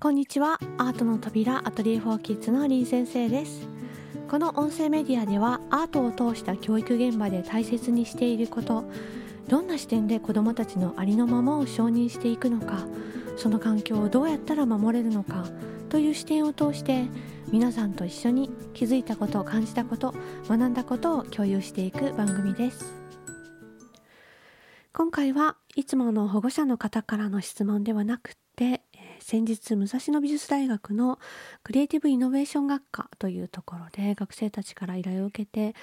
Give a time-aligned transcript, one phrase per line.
[0.00, 0.58] こんにちは。
[0.76, 3.66] アートの扉アトリエフォーキッズのリー先生です。
[4.28, 8.84] この音声メディアではアートを通した教育現場で大切にしていること
[9.48, 12.86] どんな視点で子どもたちのありのままを承認していくのか
[13.36, 15.46] その環境をどうやったら守れるのか
[15.88, 17.04] という視点を通して
[17.52, 20.14] 皆さんと一緒に気づいたこと感じたこと
[20.48, 22.94] 学んだことを共有していく番組です。
[24.96, 28.82] 今回はいつもの保護者の方からの質問ではなくて
[29.24, 31.18] 先日武蔵野美術大学の
[31.62, 35.74] クリエイティブイノベーション学科というところで学生たちから依頼を受けて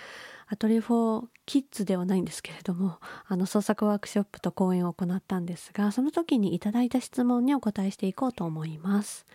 [0.47, 9.25] アトリエフォーキッズではないんですけれどもあの創作ワークショップと講演を行ったんですがその時にいただいた質問にお答えしていこうと思います。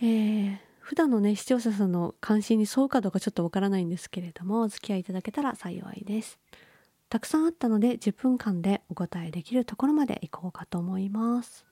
[0.00, 6.38] えー普段のね視聴者さんの関心に沿うかどうかちょっとわからないんですけれどもお付き合いいただけたら幸いです
[7.08, 11.64] たくさんあったので10分間でお答えできるところまでいこうかと思います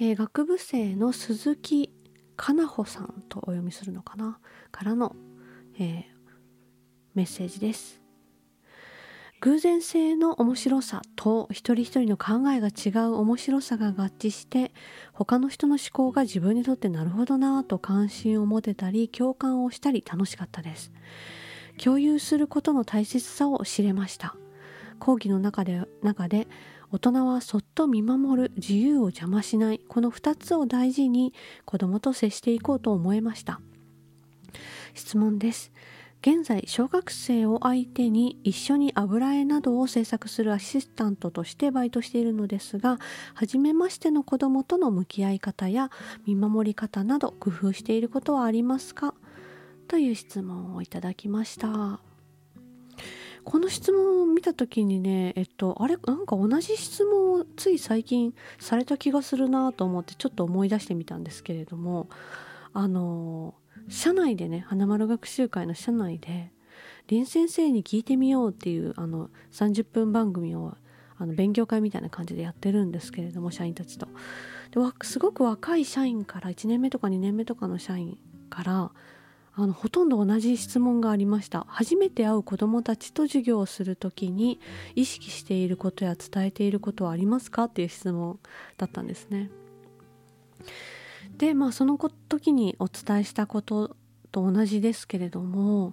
[0.00, 1.92] えー、学部生の鈴木
[2.36, 4.38] かなほさんとお読みするのかな？
[4.70, 5.16] からの、
[5.76, 6.04] えー、
[7.14, 8.00] メッセージです。
[9.40, 14.72] 偶然性の面白さと一人一人の考えが違う面白さが合致して
[15.12, 20.92] 他の人の思考が自分にとってなるほどなぁと関心を持てたり共感をしたり楽しかったです。
[21.76, 24.36] 共有することの大切さを知れました。
[25.00, 26.48] 講義の中で中で
[26.90, 29.80] 大人はそっと見守る自由を邪魔しない。
[29.88, 33.60] この2つを大事に子どもと接していこうと思いました。
[34.94, 35.70] 質問です。
[36.20, 42.98] 現在小学生を相手に一緒に油絵などを制作するアシスタントとしてバイトしているのですが
[43.34, 45.92] 初めましての子どもとの向き合い方や
[46.26, 49.14] 見守り方など工夫していることはありますか？
[49.86, 52.00] という質問をいただきました。
[53.44, 62.08] この質問を見た時にねえっとあれなんか同じ質問をつい最近された気がするなと思ってちょっと思い出してみたんですけれども
[62.72, 63.54] あの
[63.88, 66.52] 社内でね花丸学習会の社内で
[67.08, 70.76] 林先生に聞いてみようっていうあの30分番組を
[71.18, 74.06] あの勉強会みたいな感じでやってるんですけれども社員たちと。
[74.70, 78.18] ですごく若い社員から1年目とか2年目とかの社員
[78.50, 78.90] から
[79.60, 81.66] あのほとんど同じ質問がありました。
[81.68, 84.60] 初めて会う子どもたちと授業をする時に
[84.94, 87.64] 意識していることや伝えていることはありますか？
[87.64, 88.38] っていう質問
[88.76, 89.50] だったんですね。
[91.38, 91.98] でまあその
[92.28, 93.96] 時にお伝えしたこと
[94.30, 95.92] と同じですけれども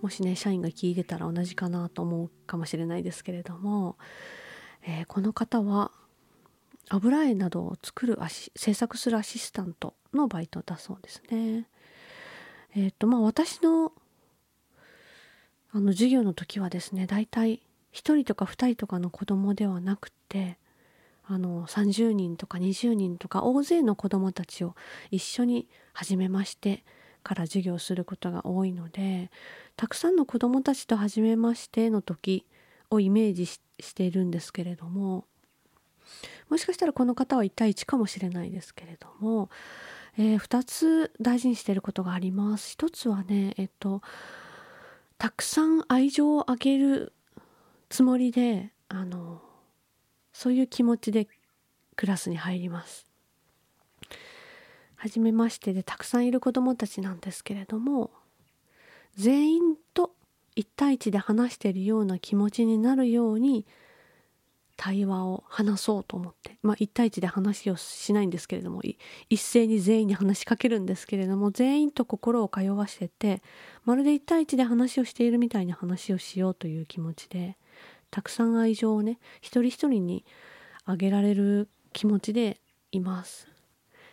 [0.00, 3.96] もしね社員が聞いてたら同じかなと思うかもしれないですけれども、
[4.86, 5.90] えー、この方は
[6.90, 8.18] 油絵などを作る
[8.54, 11.66] 制作するアシスタントのバイトだそうですね。
[12.76, 13.92] えっ、ー、とまあ私の
[15.72, 17.60] あの授業の時はですね大体
[17.92, 20.58] 1人とか2人とかの子供ではなくて
[21.26, 24.74] あの30人とか20人とか大勢の子供たちを
[25.10, 26.84] 一緒に始めまして
[27.22, 29.30] から授業することが多いので
[29.76, 32.44] たくさんの子供たちと初めましての時
[32.90, 33.60] をイメージし
[33.94, 35.24] ているんですけれども
[36.50, 39.48] もしかしたらこの方は1対1かもしれないですけれども
[40.16, 42.76] えー、2つ大事にしていることがあります。
[42.78, 44.00] 1つはね、えっと、
[45.18, 47.12] たくさん愛情をあげる
[47.88, 49.42] つもりで、あの、
[50.32, 51.28] そういう気持ちで
[51.96, 53.06] クラスに入ります。
[54.96, 58.10] 初めましてでたくさんいる子どもたちなんですけれども、
[59.16, 60.12] 全員と
[60.56, 63.66] 1対1で話しているような気持ちになるように
[64.76, 68.82] 対話を話そうと思って、まあ、1対1で話をしないんですけれども
[69.30, 73.42] 一斉に全員に話しかけるんですけれども全員と心を通わせて
[73.84, 77.56] まるで1対1で話をしているみたいに話をしようという気持ちで
[78.10, 80.24] たくさん愛情をね一人一人に
[80.84, 82.60] あげられる気持ちで
[82.92, 83.48] います。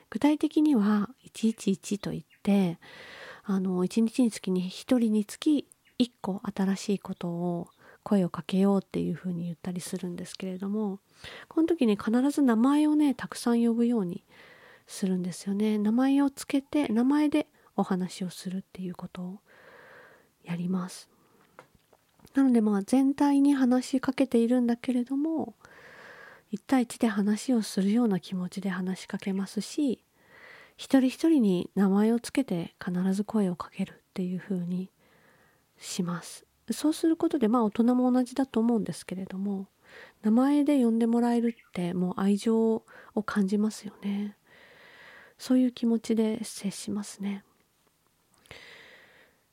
[0.10, 2.80] 具体的には111といって
[3.44, 5.68] あの1日につきに1人につき
[6.00, 7.68] 1個新しいことを
[8.04, 11.00] 声をかけようっていうふうに言ったりするんですけれども
[11.48, 14.24] この時に必ず名前をねたくさん呼ぶように
[14.88, 15.78] するんですよね。
[15.78, 19.40] 名前をつけて名前でお話をするっていうことを
[20.44, 21.10] やります。
[22.34, 25.56] なのでまあ全体に話しかけているんだけれども
[26.54, 30.04] 1対1で話をするような気持ちで話しかけますし
[30.78, 34.92] 一人一人に名前をつけて必ず声をかけるっていうふうに
[35.78, 36.46] します。
[36.70, 39.68] そうすることでまあ大人も同じだと思うんですけれども
[40.24, 42.84] 名前で呼んでもらえるってもう愛情
[43.16, 44.38] を感じますよね。
[45.38, 47.44] そういう気持ちで接しますね。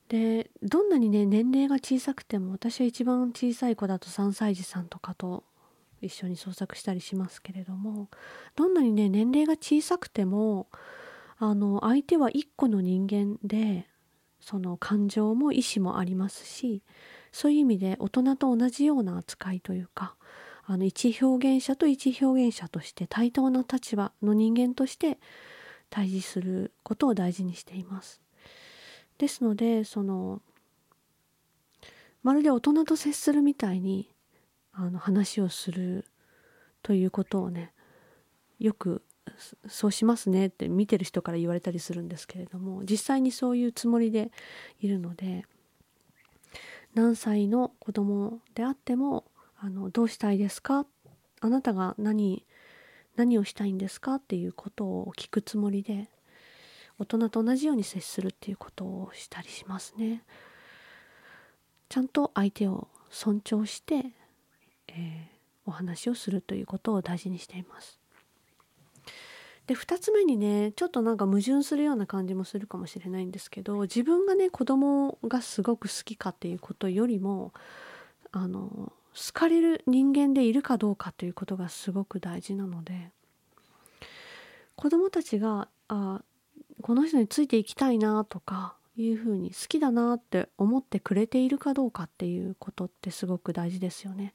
[0.09, 5.45] でどんなにね年齢が小さくても私は一番小さい子だと3歳児さんとかと
[6.01, 8.09] 一緒に創作したりしますけれども
[8.57, 10.69] どんなにね年齢が小さくても
[11.39, 13.87] あの相手は一個の人間で
[14.41, 16.83] その感情も意志もありますし
[17.33, 20.15] そういう意味で大人と同じような扱いというか
[20.65, 25.19] あの一表現者と一表現者として対等な立場の人間として
[25.91, 28.21] 対峙することを大事にしています。
[29.17, 30.43] ですのでその
[32.23, 34.11] まるで大人と接するみたいに
[34.73, 36.05] あの話をする
[36.83, 37.73] ということをね
[38.59, 39.03] よく
[39.69, 44.31] そうしますねって見てる人から言われたりするんですけれども実際にそういうつもりで
[44.81, 45.45] いるので
[46.95, 49.25] 何歳の子供であっても
[49.61, 50.87] あのどうしたいですか？
[51.41, 52.45] あなたが何
[53.17, 56.09] 何をしたいんですかっていうことを聞くつもりで
[56.99, 60.23] 大人と同じように接するっていうことをしたりしますね。
[61.89, 64.05] ちゃんと相手を尊重して、
[64.89, 65.27] えー、
[65.65, 67.98] お話をするということを大事にしています。
[69.69, 77.53] で2つ目にねちょっとなんか矛盾するような感じもするかもしれないんですけど自分がね子供がすごく好きかっていうことよりも
[78.33, 83.11] あの好かれる人間でいるかどうかということがすごく大事なので
[84.75, 86.23] 子供たちがあ
[86.81, 94.33] この人についていきたいなとかいうふうに好きだなって思ってくれているかどうかっていうことってすごく大事ですよね。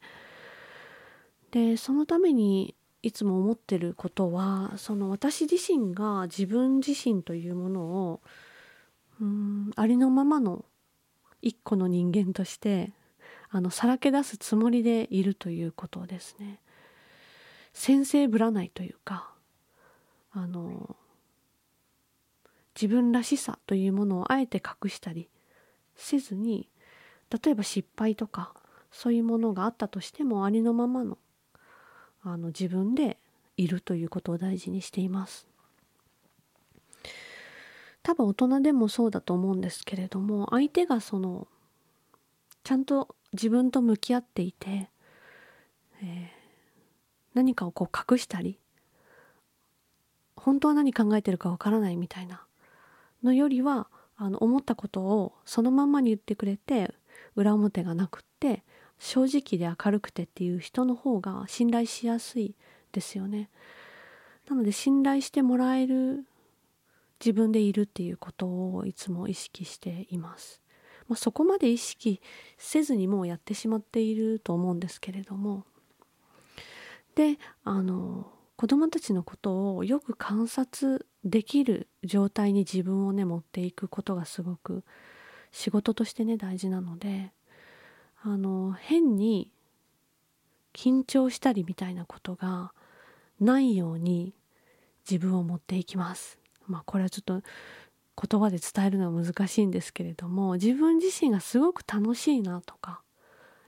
[1.49, 8.21] でそのためにいつも思ってることはその私自身が自分自身というものを
[9.21, 10.65] うんありのままの
[11.41, 12.93] 一個の人間として
[13.49, 16.59] あのさらけ出すつもりでいるということですね。
[17.73, 19.31] 先生ぶらないというか
[20.31, 20.95] あの
[22.75, 25.27] 自分らしさというものをあえて隠したり
[25.95, 26.69] せずに
[27.29, 28.53] 例えば失敗とか
[28.91, 31.17] そういうものがあったとしてもありのままの
[32.23, 33.17] あの自分で
[33.57, 35.47] いるということを大事にしています。
[38.01, 41.47] 多分大人でもそうだと思うんですけれども相手がその
[42.63, 44.89] ちゃんと自分と向き合っていて、
[46.01, 46.27] えー、
[47.33, 48.59] 何かをこう隠したり
[50.35, 52.43] 本当は何考えてるかわからないみたいな
[53.23, 53.87] のよりは
[54.17, 56.93] あの思ったことをそのまんまに言ってくれて
[57.35, 58.63] 裏表がなくって
[59.03, 62.55] 正直で明るくてっていう人の方が信頼しやすい
[62.93, 63.49] ですよね。
[64.47, 66.25] なので信頼してもらえる
[67.19, 70.61] 自分でいるっていうことをいつも意識しています。
[71.09, 72.21] まあ、そこまで意識
[72.57, 75.65] せずにもうやってしまっていると思うんですけれども
[77.15, 84.85] であの子どもたちのことをよく観察できる状態に自分をね持っていくことがすごく
[85.51, 87.33] 仕事としてね大事なので
[88.25, 89.51] あの変に
[90.73, 92.73] 緊張したりみたいなことが
[93.39, 94.33] ないように
[95.09, 96.39] 自分を持っていきます。
[96.65, 97.41] まあこれはちょっと
[98.29, 103.01] 言葉で伝えるのは難しいんですけれども自分自身がすごく楽しいなとか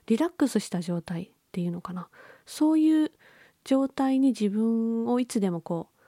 [0.06, 2.08] リラックスした状態っていうのかな
[2.46, 3.12] そういう
[3.64, 6.02] 状態に自分をいつでもこう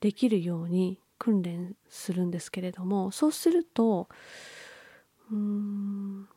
[0.00, 4.08] できるように訓練するんですけれどもそうすると
[5.30, 6.28] うーん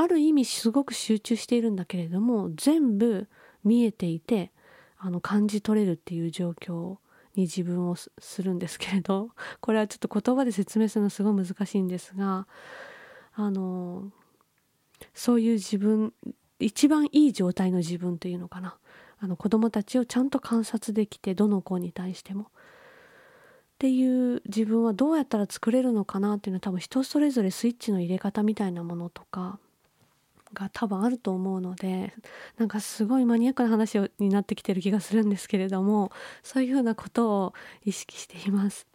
[0.00, 3.28] ある意味すごく集中しているんだけれども全部
[3.64, 4.50] 見えていて
[4.96, 6.96] あの感じ取れるっていう状況
[7.34, 9.28] に自分をするんですけれど
[9.60, 12.46] これはちょっと言葉で説明するのすごい難しいんですが
[13.34, 14.10] あの
[15.12, 16.14] そういう自分
[16.58, 18.78] 一番いい状態の自分というのかな。
[19.22, 22.44] あの子供たちをちゃんと観察できてどの子に対しても。
[22.44, 22.46] っ
[23.78, 29.58] ていう自分はどうやったら作れるのかなっていうのは多分人それぞれスイッチの入れ方みたいなものとか
[30.54, 32.12] が多分あると思うので
[32.58, 36.10] なんかすごいマニアックな話になってきてる気がするんですけれども
[36.42, 37.54] そういうふうなことを
[37.84, 38.86] 意識しています。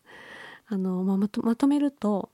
[0.67, 2.29] あのままとまとめると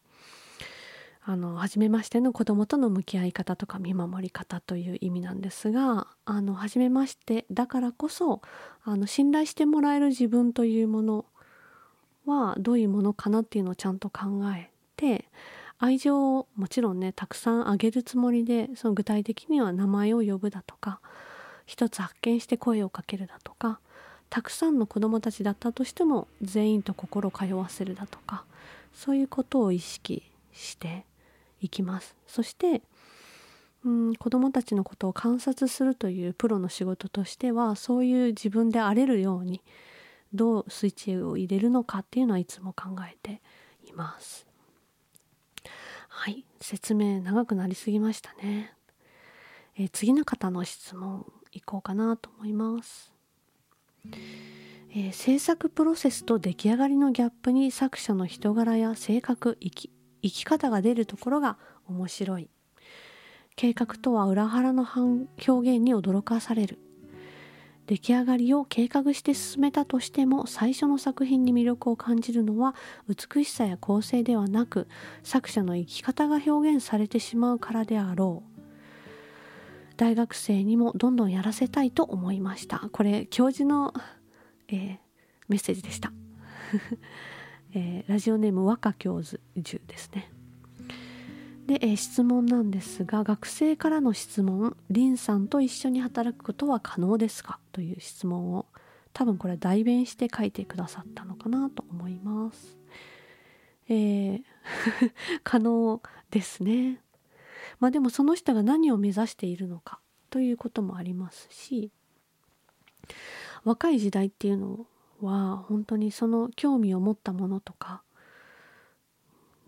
[1.24, 8.42] あの初めましての子供との向き合い方とか見守り方という意味なんですがあの初めましてだからこそ
[8.84, 11.25] あの信頼してもらえる自分というもの
[12.25, 15.25] はどういうものかなっていうのをちゃんと考えて
[15.83, 21.01] 愛情をもちろんねたくさんあげるつもりでその具体的には名前を呼ぶだとか
[21.65, 23.79] 一つ発見して声をかけるだとか
[24.29, 28.45] たくさんの子どもたちだったとしても全員と心通わせるだとか
[28.93, 30.21] そういうことを意識
[30.53, 31.03] して
[31.61, 32.83] いきますそして
[33.83, 39.63] うん子どもたちのことを観察するというプロの仕事としてはそういう自分であれるように
[40.31, 43.41] どうスイッチを入れるのかっていうのはいつも考えて
[43.89, 44.50] います。
[46.22, 46.46] はい。
[46.60, 48.75] 説明長くなりすぎましたね、
[49.75, 53.12] えー、次の方の質問いこうかなと思います。
[54.92, 59.90] えー、制作プロセスと出来上がりのギャップに作者の人柄や性格生き
[60.22, 62.51] 生き方が出るところが面白い。
[63.56, 65.18] 計画とは裏腹の表
[65.50, 66.78] 現に驚かされる。
[67.91, 72.74] 出来上がりを計画して進めたとしても最初の作品に魅力を感じるのは
[73.10, 74.88] 美しさや構成ではなく
[75.24, 78.62] 作者の生き方が表現されてしまうからであろう。
[79.98, 82.79] 大学生にもどんどんやらせたいと思いました。
[82.93, 83.93] これ教授の、
[84.69, 84.98] えー、
[85.50, 86.13] メッセージでした、
[87.75, 89.41] えー、ラジオネーム若教授
[89.86, 90.31] ですね。
[91.72, 98.66] で、えー、質問なんですが学生からの質問「リンさんと一緒に働くことは可能ですか?」という質問を
[99.13, 102.78] 多分これ代弁して書いてくださったのかなと思います。
[103.88, 104.44] えー、
[105.46, 107.01] 可能ですね。
[107.80, 110.01] まあでもその人が何を目指しているのか？
[110.30, 111.90] ということもありますし
[113.63, 114.88] 若い時代っていうの
[115.22, 118.04] は本当にその興味を持ったものとか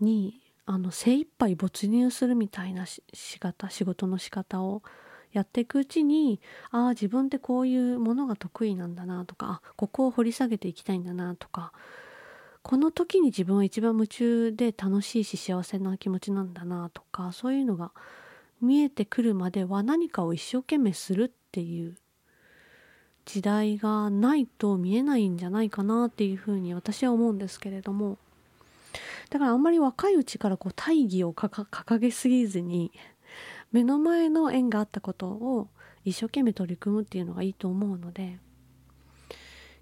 [0.02, 3.01] にあの精一杯没入するみたいなし
[3.39, 4.82] 方仕事の仕方を
[5.34, 6.39] やっていくうちに
[6.72, 11.74] ああ自分ってこういうものが得意なんだなとかここを掘り下げていきたいんだなとか
[12.62, 17.91] この時に自分は一番夢中で楽しいし幸せな気持ちなんだなとかそういうのが
[18.62, 21.98] 見えてくるまでは何かを一生懸命するっていう
[23.25, 28.17] 時代がないと見えないんじゃないかなっていうふうに私は思うんですけれども
[29.30, 32.92] だからあんまり若いうちからこう大義を掲げすぎずに
[33.72, 35.68] 目の前の縁があったことを
[36.06, 38.38] 一生懸命取り組むっていうのがいいと思うので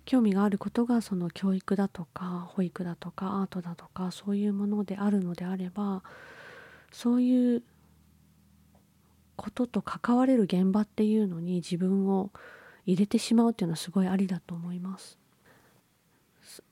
[0.06, 6.03] 興味があることがその教育だとか保育だとかアートだとかそういうものであるのであれば
[6.91, 7.63] そういう
[9.36, 12.32] ことと関われる現場っていうのに自分を
[12.86, 15.21] 入れてしまうっていうのはすごいありだと思います。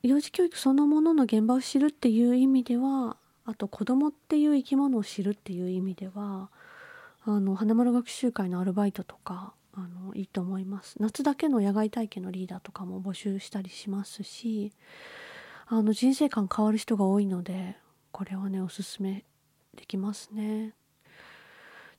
[0.04, 6.50] 幼児教育そのものの現場を知るっていう意味ではあと子供っていう生き物を知るっていう意味では
[7.26, 10.96] あの花丸学習会のアルバイトとかあのいいと思います。
[11.00, 14.74] 夏だけの野外体験のリーダーとかも募集したりしますし
[15.68, 17.78] あの人生観変わる人が多いので
[18.12, 19.26] これはねおすすめ
[19.76, 20.74] できますね。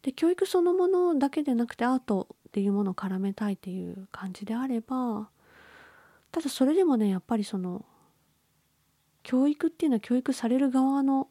[0.02, 5.28] で教育そのものだけでなくてアートっていうものを絡めたいっていう感じであれば
[6.32, 7.84] ただそれでもねやっぱりその
[9.22, 11.28] 教育っていうのは教育される側の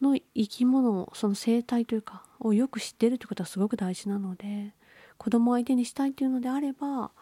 [0.00, 4.74] の生き物をその生態というかをよく知ってるってことはすごく大事なので
[5.16, 7.12] 子供相手にしたいっていうのであれば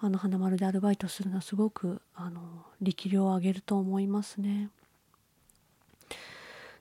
[0.00, 2.40] あの花丸でアルバイトするのはすごくあの
[2.80, 4.70] 力量を上げると思いますね。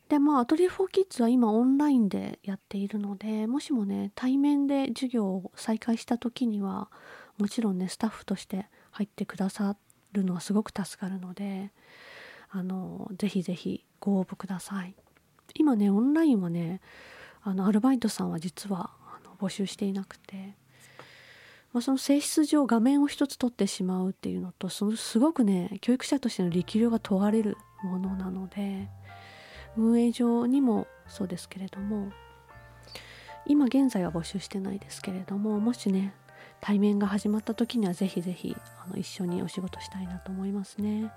[0.08, 6.90] でまあアトリエ・フォー・キッズは今オンラインでやっているのでもしもね対面で授業を再開した時には
[7.38, 9.76] もちろんねスタッフとして入ってくださ
[10.14, 11.72] るのはすごく助かるので
[12.50, 14.96] あのぜひぜひご応募ください。
[15.56, 16.82] 今ねオンラインはね
[17.42, 20.56] あのアルバイトさんは実はあの募集していなくて、
[21.74, 28.90] まあ、その性質上画面を一つ取ってしまうっていうのとそのすごくね教育者としての力量が問われるものなので
[29.78, 32.12] 運営上にもそうですけれども
[33.46, 36.14] 今現在は募集してないですけれどももしね
[36.62, 38.56] 対面が始まった時にはぜひぜひ
[38.96, 41.12] 一緒にお仕事したいなと思いますね。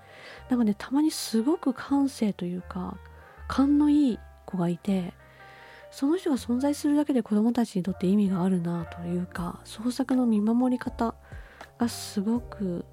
[0.48, 2.96] なんかねたまにすごく感性というか
[3.48, 5.12] 勘のいい子がいて
[5.90, 11.14] その人が存在するだけで子どもたちにとって意味があるなというか創作の見守り方
[11.78, 12.84] がすごく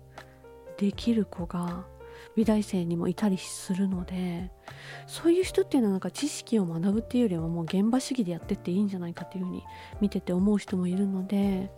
[0.78, 1.86] できる子が
[2.36, 4.52] 美大生にもいたりするので
[5.06, 9.64] そういう人っていうのはなんか知識を学ぶっていうよりはもう現場主義でやってっていいんじゃないかっていうふうに
[10.02, 11.72] 見てて思う人もいるので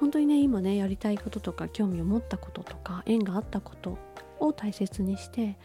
[0.00, 3.98] 本当にね今ねやりたいこととか興味を持ったこととか縁があったこと
[4.40, 5.56] を大切にして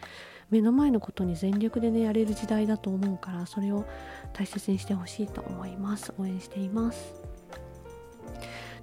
[0.50, 3.86] 目の前のことに全力でねやれる時代だと思うからそれを
[4.34, 6.12] 大切にしてほしいと思います。
[6.18, 7.14] 応援しています。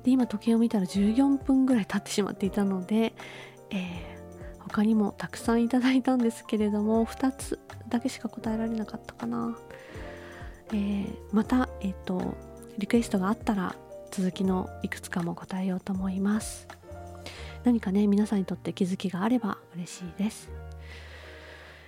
[0.03, 3.13] で今時計を見たら14分ぐらい経ってしまっていたので、
[3.69, 9.57] えー、他にもたくさんいただいたんですけれども2つだけしか答えられなかったかな、
[10.69, 12.35] えー、またえっ、ー、と
[12.77, 13.75] リクエストがあったら
[14.09, 16.67] 続きのいくつかも答えようと思います。
[17.63, 20.49] 何かね皆さんにとって気づきがあれば嬉しいです。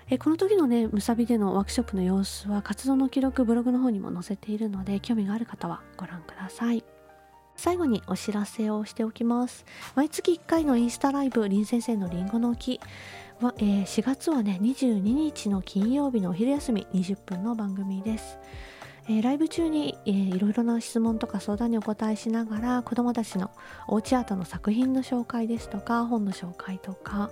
[0.09, 6.83] えこの時のねむさびでのワークショップの様子は活動の記録ブログの方にも載せているので興味がある方はご覧ください。
[7.55, 9.65] 最後にお知らせをしておきます。
[9.95, 12.79] 毎月1回のインスタライブ林先生のりんごの木。
[13.41, 18.37] は、えー、4月はね22日の金曜日のお昼休み20分の番組です。
[19.11, 23.51] えー、ライブ中に、えー、いろいろな質問とか相談にお答えしながら子どもたちの
[23.89, 27.29] おうちアートの作品の紹介ですとか本の紹介とか、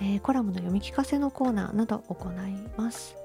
[0.00, 3.16] えー、コラムの読み聞かせのコーナーなど行います。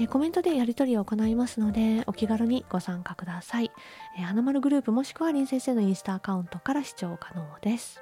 [0.00, 3.72] えコメントでやり取りを行いますのでお気軽にご参加ください。
[4.16, 8.00] え花丸グループもしくは林先生のインスタアカウントから視聴可能です。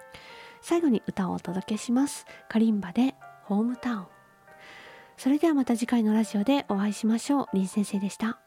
[0.61, 2.27] 最後に歌をお届けします。
[2.51, 3.15] カリンバで
[3.45, 4.07] ホームタウン。
[5.17, 7.47] それではまた次回のラジオでお会いしましょう。
[7.53, 8.46] 林先生でした。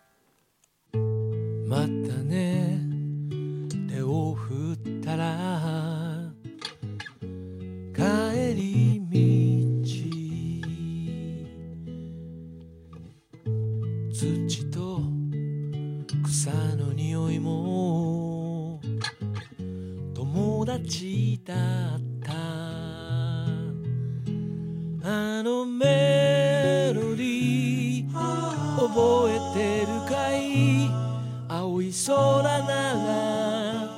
[1.69, 2.81] またね。
[3.87, 6.33] 手を振ったら
[7.95, 9.19] 帰り道。
[14.11, 15.01] 土と
[16.23, 18.81] 草の匂いも
[20.15, 21.57] 友達だっ
[22.23, 22.33] た。
[25.03, 31.08] あのメロディー覚えてるかい？
[31.89, 33.89] い空なら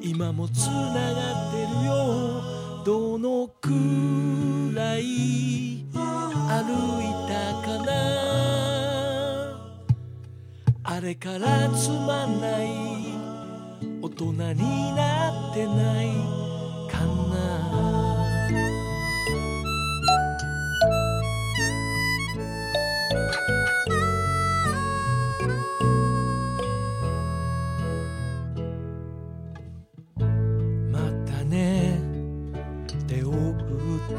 [0.00, 3.70] 今もつながってるよどのく
[4.72, 6.70] らい歩
[7.02, 7.34] いた
[7.66, 7.90] かな
[10.84, 12.68] あれからつまんない
[14.00, 16.37] 大人になってない
[33.08, 34.14] 手を打って。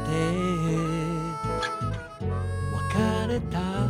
[2.72, 3.89] 別れた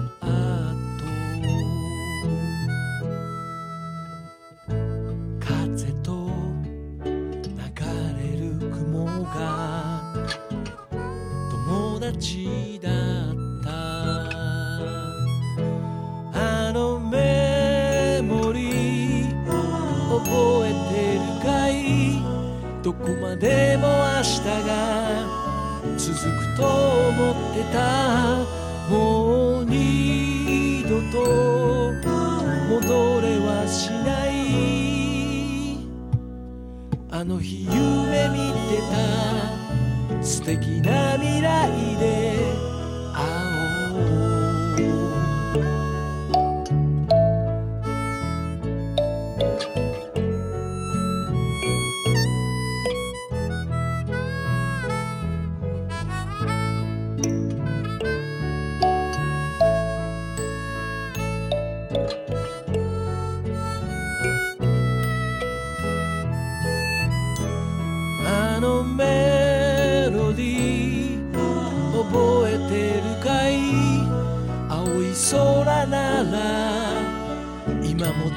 [28.88, 31.18] もう二度と
[32.68, 34.30] 戻れはしない。
[37.10, 42.59] あの日夢見てた素敵な未来で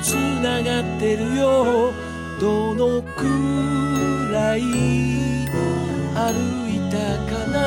[0.04, 1.94] つながってるよ。
[2.40, 3.24] どのく
[4.34, 4.68] らい歩
[6.70, 6.98] いた
[7.32, 7.58] かな。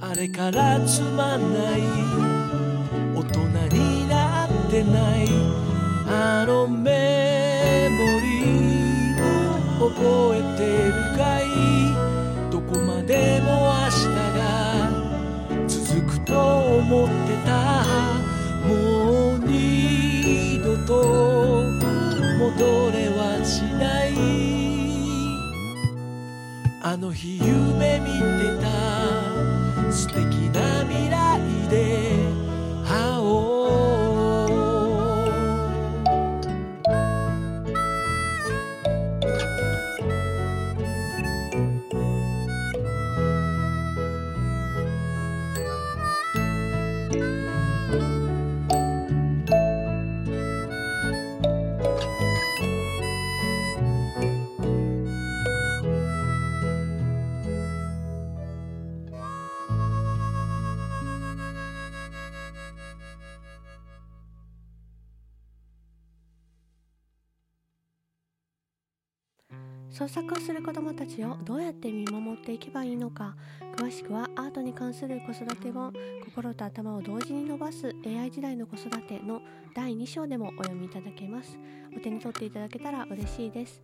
[0.00, 1.82] あれからつまんない。
[3.14, 3.38] 大人
[3.76, 5.28] になってない。
[6.08, 9.18] あのメモリー
[9.78, 11.44] 覚えてるかい。
[12.50, 13.48] どこまでも
[13.82, 14.06] 明日
[14.38, 14.40] が
[15.68, 16.32] 続くと
[16.78, 17.12] 思って
[17.44, 17.73] た。
[26.94, 28.70] あの日夢見てた。
[29.90, 31.33] 素敵な未来。
[70.04, 73.34] 創作をする子どもたちをどうやって見守っていけばいいのか。
[73.74, 75.94] 詳しくはアートに関する子育て本
[76.26, 79.40] 「心と頭を同時に伸ばす AI 時代の子育て」の
[79.74, 81.58] 第2章でもお読みいただけます。
[81.96, 83.80] お手に取っていただけたら嬉しいです。